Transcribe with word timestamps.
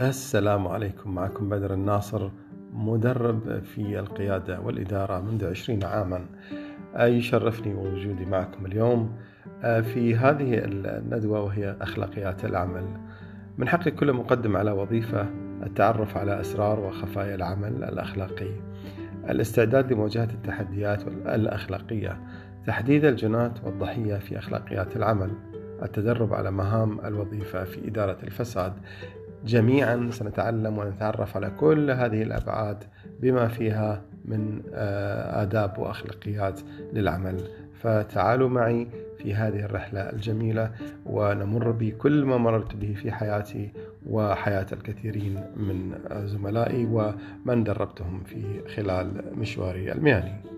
السلام 0.00 0.68
عليكم. 0.68 1.14
معكم 1.14 1.48
بدر 1.48 1.74
الناصر 1.74 2.30
مدرب 2.72 3.62
في 3.64 3.98
القيادة 3.98 4.60
والإدارة 4.60 5.20
منذ 5.20 5.46
عشرين 5.46 5.84
عاما. 5.84 6.26
يشرفني 6.98 7.74
وجودي 7.74 8.24
معكم 8.24 8.66
اليوم 8.66 9.16
في 9.62 10.16
هذه 10.16 10.64
الندوة 10.64 11.40
وهي 11.40 11.76
أخلاقيات 11.80 12.44
العمل. 12.44 12.84
من 13.58 13.68
حق 13.68 13.88
كل 13.88 14.12
مقدم 14.12 14.56
على 14.56 14.70
وظيفة 14.70 15.26
التعرف 15.62 16.16
على 16.16 16.40
أسرار 16.40 16.80
وخفايا 16.80 17.34
العمل 17.34 17.84
الأخلاقي. 17.84 18.50
الاستعداد 19.30 19.92
لمواجهة 19.92 20.28
التحديات 20.34 21.08
الأخلاقية. 21.08 22.20
تحديد 22.66 23.04
الجنات 23.04 23.64
والضحية 23.64 24.14
في 24.14 24.38
أخلاقيات 24.38 24.96
العمل. 24.96 25.30
التدرب 25.82 26.34
على 26.34 26.50
مهام 26.50 27.00
الوظيفة 27.06 27.64
في 27.64 27.88
إدارة 27.88 28.18
الفساد. 28.22 28.72
جميعا 29.44 30.10
سنتعلم 30.12 30.78
ونتعرف 30.78 31.36
على 31.36 31.50
كل 31.50 31.90
هذه 31.90 32.22
الأبعاد 32.22 32.84
بما 33.20 33.48
فيها 33.48 34.02
من 34.24 34.62
آه، 34.74 35.42
آداب 35.42 35.78
وأخلاقيات 35.78 36.60
للعمل. 36.92 37.40
فتعالوا 37.80 38.48
معي 38.48 38.88
في 39.18 39.34
هذه 39.34 39.64
الرحلة 39.64 40.00
الجميلة 40.00 40.70
ونمر 41.06 41.70
بكل 41.70 42.24
ما 42.24 42.36
مررت 42.36 42.76
به 42.76 42.94
في 42.94 43.12
حياتي 43.12 43.72
وحياة 44.06 44.66
الكثيرين 44.72 45.40
من 45.56 45.94
زملائي 46.24 46.86
ومن 46.86 47.64
دربتهم 47.64 48.22
في 48.24 48.68
خلال 48.76 49.22
مشواري 49.34 49.92
المهني. 49.92 50.57